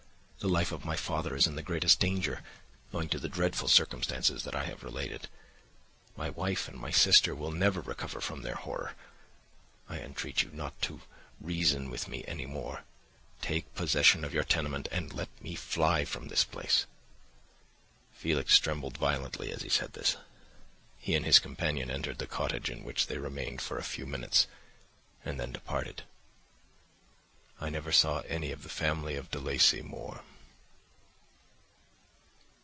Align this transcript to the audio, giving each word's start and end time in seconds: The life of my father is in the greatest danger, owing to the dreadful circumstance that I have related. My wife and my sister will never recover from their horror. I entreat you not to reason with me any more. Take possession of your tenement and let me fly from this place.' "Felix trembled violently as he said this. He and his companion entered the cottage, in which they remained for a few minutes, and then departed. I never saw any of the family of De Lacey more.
The 0.41 0.49
life 0.49 0.71
of 0.71 0.83
my 0.83 0.95
father 0.95 1.35
is 1.35 1.45
in 1.45 1.53
the 1.55 1.61
greatest 1.61 1.99
danger, 1.99 2.41
owing 2.95 3.09
to 3.09 3.19
the 3.19 3.29
dreadful 3.29 3.67
circumstance 3.67 4.29
that 4.29 4.55
I 4.55 4.63
have 4.63 4.81
related. 4.83 5.27
My 6.17 6.31
wife 6.31 6.67
and 6.67 6.79
my 6.79 6.89
sister 6.89 7.35
will 7.35 7.51
never 7.51 7.79
recover 7.79 8.19
from 8.21 8.41
their 8.41 8.55
horror. 8.55 8.95
I 9.87 9.99
entreat 9.99 10.41
you 10.41 10.49
not 10.51 10.81
to 10.81 11.01
reason 11.39 11.91
with 11.91 12.07
me 12.07 12.25
any 12.27 12.47
more. 12.47 12.85
Take 13.39 13.75
possession 13.75 14.25
of 14.25 14.33
your 14.33 14.43
tenement 14.43 14.87
and 14.91 15.13
let 15.13 15.29
me 15.43 15.53
fly 15.53 16.05
from 16.05 16.27
this 16.29 16.43
place.' 16.43 16.87
"Felix 18.11 18.57
trembled 18.57 18.97
violently 18.97 19.51
as 19.53 19.61
he 19.61 19.69
said 19.69 19.93
this. 19.93 20.17
He 20.97 21.13
and 21.13 21.23
his 21.23 21.37
companion 21.37 21.91
entered 21.91 22.17
the 22.17 22.25
cottage, 22.25 22.67
in 22.71 22.83
which 22.83 23.05
they 23.05 23.19
remained 23.19 23.61
for 23.61 23.77
a 23.77 23.83
few 23.83 24.07
minutes, 24.07 24.47
and 25.23 25.39
then 25.39 25.51
departed. 25.51 26.01
I 27.63 27.69
never 27.69 27.91
saw 27.91 28.21
any 28.21 28.51
of 28.51 28.63
the 28.63 28.69
family 28.69 29.15
of 29.15 29.29
De 29.29 29.37
Lacey 29.37 29.83
more. 29.83 30.23